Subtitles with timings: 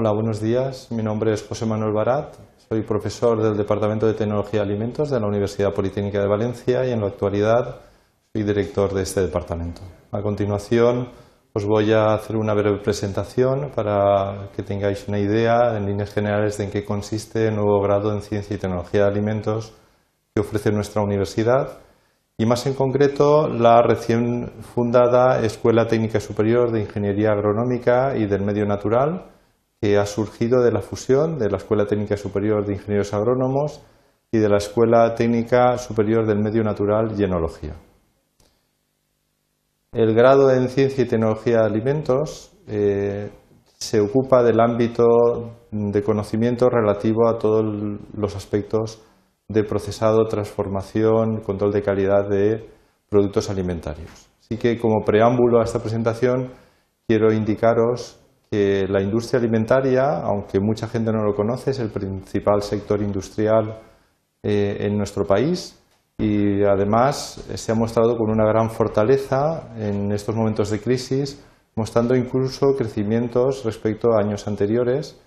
[0.00, 0.92] Hola, buenos días.
[0.92, 2.36] Mi nombre es José Manuel Barat.
[2.68, 6.92] Soy profesor del Departamento de Tecnología de Alimentos de la Universidad Politécnica de Valencia y
[6.92, 7.80] en la actualidad
[8.32, 9.80] soy director de este departamento.
[10.12, 11.08] A continuación
[11.52, 16.56] os voy a hacer una breve presentación para que tengáis una idea en líneas generales
[16.58, 19.74] de en qué consiste el nuevo grado en Ciencia y Tecnología de Alimentos
[20.32, 21.78] que ofrece nuestra universidad
[22.36, 28.42] y más en concreto la recién fundada Escuela Técnica Superior de Ingeniería Agronómica y del
[28.44, 29.37] Medio Natural,
[29.80, 33.80] que ha surgido de la fusión de la Escuela Técnica Superior de Ingenieros Agrónomos
[34.32, 37.74] y de la Escuela Técnica Superior del Medio Natural y Enología.
[39.92, 43.30] El grado en Ciencia y Tecnología de Alimentos eh,
[43.78, 45.04] se ocupa del ámbito
[45.70, 47.64] de conocimiento relativo a todos
[48.12, 49.02] los aspectos
[49.48, 52.68] de procesado, transformación, control de calidad de
[53.08, 54.28] productos alimentarios.
[54.40, 56.52] Así que como preámbulo a esta presentación
[57.06, 58.18] quiero indicaros
[58.50, 63.78] que la industria alimentaria, aunque mucha gente no lo conoce, es el principal sector industrial
[64.42, 65.78] eh, en nuestro país
[66.18, 71.44] y además se ha mostrado con una gran fortaleza en estos momentos de crisis,
[71.76, 75.20] mostrando incluso crecimientos respecto a años anteriores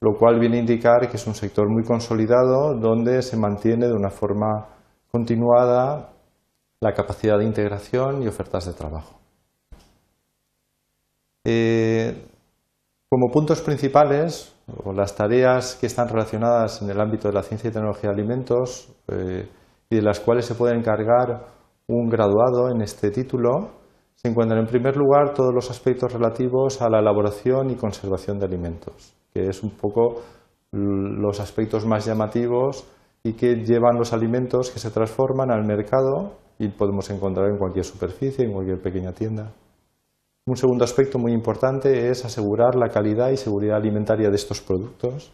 [0.00, 3.94] lo cual viene a indicar que es un sector muy consolidado donde se mantiene de
[3.94, 4.68] una forma
[5.10, 6.12] continuada
[6.80, 9.18] la capacidad de integración y ofertas de trabajo.
[11.44, 12.14] Eh,
[13.08, 17.70] como puntos principales, o las tareas que están relacionadas en el ámbito de la ciencia
[17.70, 19.48] y tecnología de alimentos eh,
[19.88, 21.46] y de las cuales se puede encargar
[21.86, 23.70] un graduado en este título,
[24.14, 28.46] se encuentran en primer lugar todos los aspectos relativos a la elaboración y conservación de
[28.46, 30.22] alimentos que es un poco
[30.72, 32.86] los aspectos más llamativos
[33.22, 37.84] y que llevan los alimentos que se transforman al mercado y podemos encontrar en cualquier
[37.84, 39.52] superficie, en cualquier pequeña tienda.
[40.48, 45.30] Un segundo aspecto muy importante es asegurar la calidad y seguridad alimentaria de estos productos.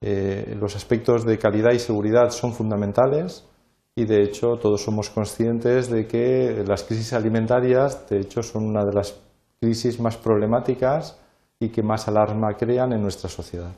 [0.00, 3.46] Eh, los aspectos de calidad y seguridad son fundamentales
[3.94, 8.86] y de hecho todos somos conscientes de que las crisis alimentarias de hecho son una
[8.86, 9.20] de las
[9.60, 11.20] crisis más problemáticas
[11.60, 13.74] y que más alarma crean en nuestra sociedad.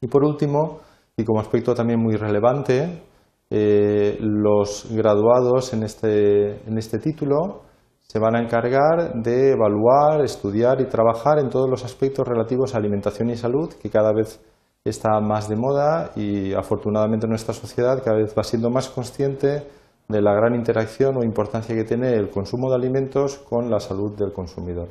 [0.00, 0.80] Y por último,
[1.16, 3.02] y como aspecto también muy relevante,
[3.50, 7.63] eh, los graduados en este, en este título
[8.06, 12.78] se van a encargar de evaluar, estudiar y trabajar en todos los aspectos relativos a
[12.78, 14.40] alimentación y salud, que cada vez
[14.84, 19.66] está más de moda y afortunadamente nuestra sociedad cada vez va siendo más consciente
[20.08, 24.12] de la gran interacción o importancia que tiene el consumo de alimentos con la salud
[24.16, 24.88] del consumidor.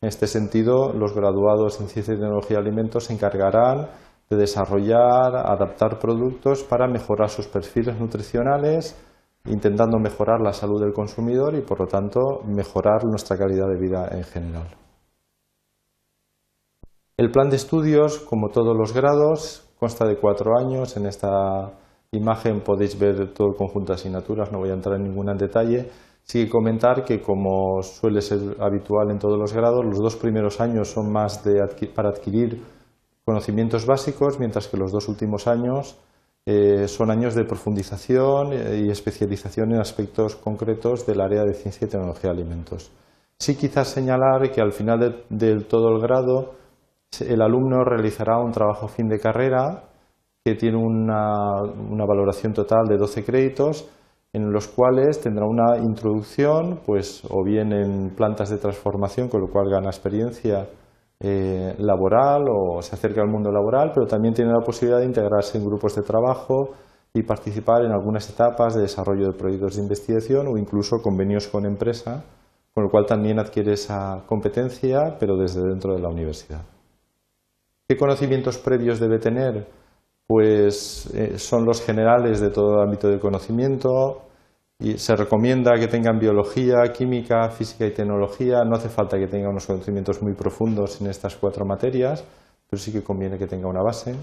[0.00, 3.88] En este sentido, los graduados en Ciencia y Tecnología de Alimentos se encargarán
[4.30, 8.96] de desarrollar, adaptar productos para mejorar sus perfiles nutricionales,
[9.46, 14.08] intentando mejorar la salud del consumidor y, por lo tanto, mejorar nuestra calidad de vida
[14.10, 14.68] en general.
[17.16, 20.96] El plan de estudios, como todos los grados, consta de cuatro años.
[20.96, 21.70] En esta
[22.10, 25.38] imagen podéis ver todo el conjunto de asignaturas, no voy a entrar en ninguna en
[25.38, 25.90] detalle.
[26.22, 30.88] Sí comentar que, como suele ser habitual en todos los grados, los dos primeros años
[30.88, 31.44] son más
[31.94, 32.62] para adquirir
[33.24, 35.98] conocimientos básicos, mientras que los dos últimos años
[36.46, 41.86] eh, son años de profundización eh, y especialización en aspectos concretos del área de ciencia
[41.86, 42.92] y tecnología de alimentos.
[43.38, 46.54] Sí quizás señalar que al final de, todo el grado
[47.20, 49.84] el alumno realizará un trabajo fin de carrera
[50.44, 53.88] que tiene una, una valoración total de 12 créditos
[54.34, 59.46] en los cuales tendrá una introducción, pues o bien en plantas de transformación, con lo
[59.46, 60.66] cual gana experiencia
[61.26, 65.56] eh, laboral o se acerca al mundo laboral, pero también tiene la posibilidad de integrarse
[65.56, 66.72] en grupos de trabajo
[67.14, 71.64] y participar en algunas etapas de desarrollo de proyectos de investigación o incluso convenios con
[71.64, 72.24] empresa,
[72.74, 76.62] con lo cual también adquiere esa competencia, pero desde dentro de la universidad.
[77.88, 79.66] ¿Qué conocimientos previos debe tener?
[80.26, 84.22] pues eh, son los generales de todo el ámbito del conocimiento
[84.78, 88.64] y se recomienda que tengan biología, química, física y tecnología.
[88.64, 92.24] No hace falta que tengan unos conocimientos muy profundos en estas cuatro materias,
[92.68, 94.14] pero sí que conviene que tenga una base.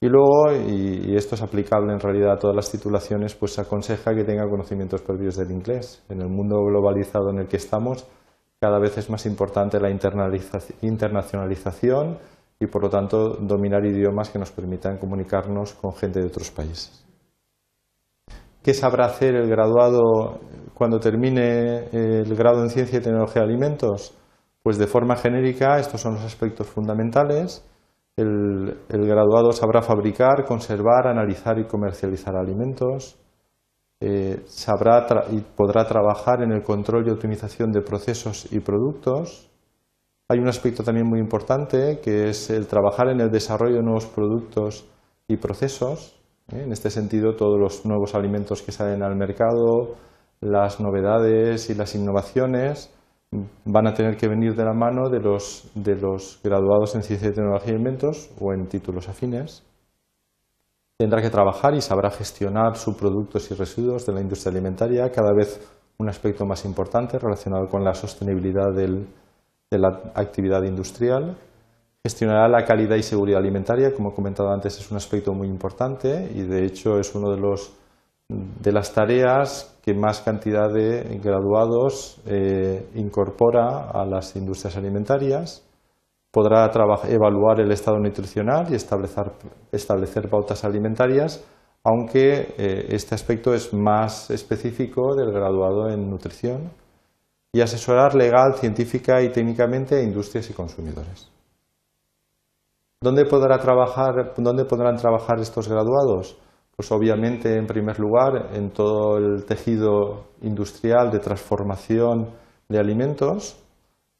[0.00, 4.14] Y luego, y, esto es aplicable en realidad a todas las titulaciones, pues se aconseja
[4.14, 6.04] que tenga conocimientos previos del inglés.
[6.08, 8.06] En el mundo globalizado en el que estamos,
[8.60, 12.18] cada vez es más importante la internacionalización
[12.60, 17.07] y por lo tanto dominar idiomas que nos permitan comunicarnos con gente de otros países.
[18.62, 20.40] ¿Qué sabrá hacer el graduado
[20.74, 24.14] cuando termine el grado en Ciencia y Tecnología de Alimentos?
[24.62, 27.64] Pues de forma genérica estos son los aspectos fundamentales.
[28.16, 33.16] El, graduado sabrá fabricar, conservar, analizar y comercializar alimentos.
[34.00, 39.50] Eh, sabrá y podrá trabajar en el control y optimización de procesos y productos
[40.28, 44.06] Hay un aspecto también muy importante que es el trabajar en el desarrollo de nuevos
[44.06, 44.86] productos
[45.26, 46.17] y procesos.
[46.52, 46.62] ¿Eh?
[46.62, 49.94] En este sentido, todos los nuevos alimentos que salen al mercado,
[50.40, 52.90] las novedades y las innovaciones
[53.64, 57.28] van a tener que venir de la mano de los, de los graduados en Ciencia
[57.28, 59.64] y Tecnología y Alimentos o en títulos afines.
[60.96, 65.60] Tendrá que trabajar y sabrá gestionar subproductos y residuos de la industria alimentaria, cada vez
[65.98, 71.36] un aspecto más importante relacionado con la sostenibilidad de la actividad industrial.
[72.04, 76.30] Gestionará la calidad y seguridad alimentaria, como he comentado antes, es un aspecto muy importante
[76.34, 77.72] y de hecho es uno de, los,
[78.28, 85.64] de las tareas que más cantidad de graduados eh, incorpora a las industrias alimentarias.
[86.30, 86.70] Podrá
[87.08, 89.32] evaluar el estado nutricional y establecer,
[89.72, 91.44] establecer pautas alimentarias,
[91.82, 96.70] aunque eh, este aspecto es más específico del graduado en nutrición
[97.52, 101.37] y asesorar legal, científica y técnicamente a industrias y consumidores.
[103.00, 106.36] ¿Dónde, trabajar, ¿Dónde podrán trabajar estos graduados?
[106.74, 112.30] Pues obviamente, en primer lugar, en todo el tejido industrial de transformación
[112.68, 113.56] de alimentos.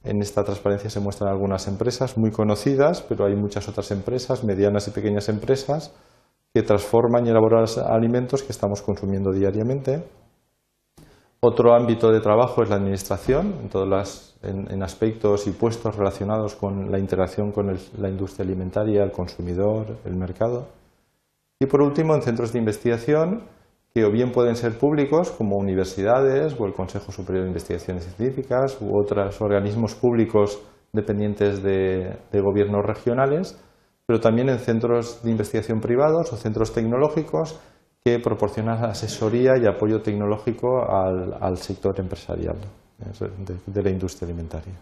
[0.05, 4.87] En esta transparencia se muestran algunas empresas muy conocidas, pero hay muchas otras empresas, medianas
[4.87, 5.93] y pequeñas empresas,
[6.55, 10.05] que transforman y elaboran alimentos que estamos consumiendo diariamente.
[11.41, 13.55] Otro ámbito de trabajo es la administración,
[14.43, 17.69] en, en, aspectos y puestos relacionados con la interacción con
[17.99, 20.67] la industria alimentaria, el consumidor, el mercado.
[21.61, 23.45] Y por último, en centros de investigación,
[23.95, 28.77] que o bien pueden ser públicos, como universidades o el Consejo Superior de Investigaciones Científicas
[28.81, 30.61] u otros organismos públicos
[30.93, 33.57] dependientes de gobiernos regionales,
[34.07, 37.61] pero también en centros de investigación privados o centros tecnológicos
[38.05, 42.57] que proporciona asesoría y apoyo tecnológico al, sector empresarial
[43.67, 44.75] de, la industria alimentaria.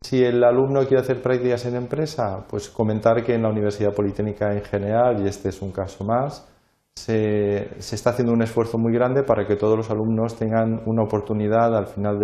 [0.00, 4.52] Si el alumno quiere hacer prácticas en empresa, pues comentar que en la Universidad Politécnica
[4.52, 6.48] en general, y este es un caso más,
[6.94, 11.76] se, está haciendo un esfuerzo muy grande para que todos los alumnos tengan una oportunidad
[11.76, 12.18] al final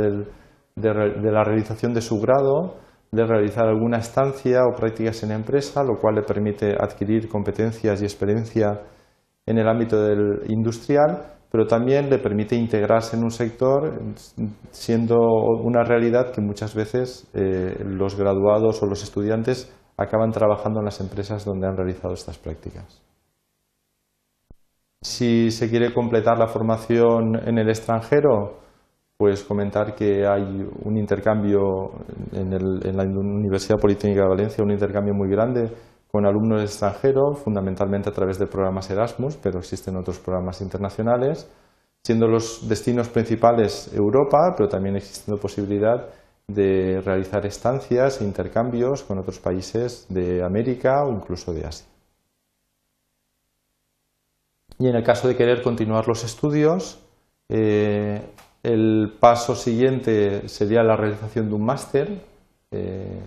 [0.76, 2.83] de la realización de su grado
[3.14, 8.04] de realizar alguna estancia o prácticas en empresa, lo cual le permite adquirir competencias y
[8.04, 8.80] experiencia
[9.46, 14.00] en el ámbito del industrial, pero también le permite integrarse en un sector,
[14.70, 15.16] siendo
[15.62, 21.00] una realidad que muchas veces eh, los graduados o los estudiantes acaban trabajando en las
[21.00, 23.00] empresas donde han realizado estas prácticas.
[25.00, 28.63] Si se quiere completar la formación en el extranjero,
[29.16, 31.90] pues comentar que hay un intercambio
[32.32, 35.70] en, la Universidad Politécnica de Valencia, un intercambio muy grande
[36.10, 41.50] con alumnos extranjeros, fundamentalmente a través de programas Erasmus, pero existen otros programas internacionales,
[42.02, 46.08] siendo los destinos principales Europa, pero también existe la posibilidad
[46.46, 51.86] de realizar estancias e intercambios con otros países de América o incluso de Asia.
[54.78, 57.00] Y en el caso de querer continuar los estudios,
[57.48, 58.33] eh,
[58.64, 62.24] el paso siguiente sería la realización de un máster,
[62.70, 63.20] eh,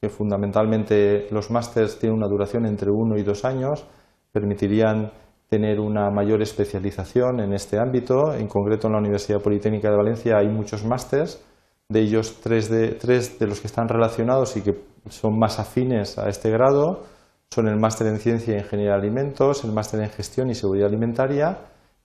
[0.00, 3.86] que fundamentalmente los másters tienen una duración entre uno y dos años,
[4.32, 5.12] permitirían
[5.48, 8.34] tener una mayor especialización en este ámbito.
[8.34, 11.44] En concreto, en la Universidad Politécnica de Valencia hay muchos másters,
[11.88, 14.74] de ellos tres de, tres de los que están relacionados y que
[15.08, 17.04] son más afines a este grado
[17.52, 20.88] son el máster en Ciencia e Ingeniería de Alimentos, el máster en Gestión y Seguridad
[20.88, 21.58] Alimentaria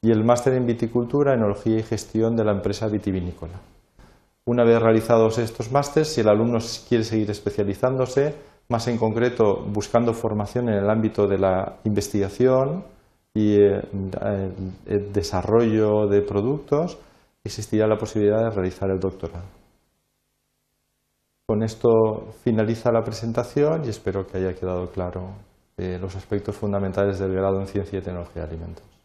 [0.07, 3.59] y el máster en viticultura, enología y gestión de la empresa vitivinícola.
[4.45, 8.33] Una vez realizados estos másteres, si el alumno quiere seguir especializándose,
[8.69, 12.85] más en concreto buscando formación en el ámbito de la investigación
[13.33, 13.81] y eh,
[14.85, 16.97] el desarrollo de productos,
[17.43, 19.43] existirá la posibilidad de realizar el doctorado.
[21.45, 25.31] Con esto finaliza la presentación y espero que haya quedado claro
[25.75, 28.96] eh, los aspectos fundamentales del grado en Ciencia y Tecnología de Alimentos.